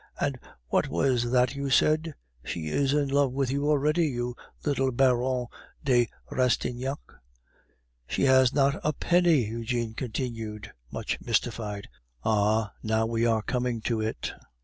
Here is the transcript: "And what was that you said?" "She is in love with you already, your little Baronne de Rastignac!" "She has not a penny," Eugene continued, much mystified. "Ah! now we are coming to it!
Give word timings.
"And 0.19 0.39
what 0.69 0.87
was 0.87 1.29
that 1.29 1.53
you 1.53 1.69
said?" 1.69 2.15
"She 2.43 2.69
is 2.69 2.91
in 2.91 3.09
love 3.09 3.33
with 3.33 3.51
you 3.51 3.69
already, 3.69 4.07
your 4.07 4.33
little 4.65 4.91
Baronne 4.91 5.45
de 5.83 6.09
Rastignac!" 6.31 6.97
"She 8.07 8.23
has 8.23 8.51
not 8.51 8.81
a 8.83 8.93
penny," 8.93 9.45
Eugene 9.45 9.93
continued, 9.93 10.73
much 10.91 11.21
mystified. 11.21 11.87
"Ah! 12.23 12.73
now 12.81 13.05
we 13.05 13.27
are 13.27 13.43
coming 13.43 13.79
to 13.81 14.01
it! 14.01 14.33